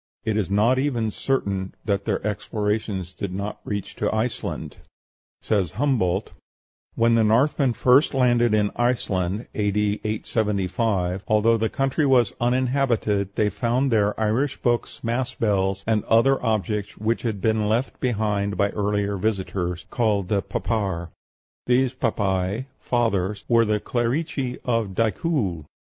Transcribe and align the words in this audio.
It 0.25 0.35
is 0.35 0.49
not 0.49 0.79
even 0.79 1.11
certain 1.11 1.75
that 1.85 2.05
their 2.05 2.25
explorations 2.25 3.13
did 3.13 3.31
not 3.31 3.59
reach 3.63 3.95
to 3.97 4.11
Iceland. 4.11 4.77
Says 5.43 5.73
Humboldt, 5.73 6.31
"When 6.95 7.13
the 7.13 7.23
Northmen 7.23 7.73
first 7.73 8.15
landed 8.15 8.51
in 8.55 8.71
Iceland 8.75 9.45
(A.D. 9.53 10.01
875), 10.03 11.23
although 11.27 11.55
the 11.55 11.69
country 11.69 12.07
was 12.07 12.33
uninhabited, 12.41 13.35
they 13.35 13.51
found 13.51 13.91
there 13.91 14.19
Irish 14.19 14.57
books, 14.63 15.03
mass 15.03 15.35
bells, 15.35 15.83
and 15.85 16.03
other 16.05 16.43
objects 16.43 16.97
which 16.97 17.21
had 17.21 17.39
been 17.39 17.69
left 17.69 17.99
behind 17.99 18.57
by 18.57 18.71
earlier 18.71 19.17
visitors, 19.17 19.85
called 19.91 20.29
Papar; 20.29 21.11
these 21.67 21.93
papæ 21.93 22.65
(fathers) 22.79 23.43
were 23.47 23.65
the 23.65 23.79
clerici 23.79 24.57
of 24.65 24.95
Dicuil. 24.95 25.65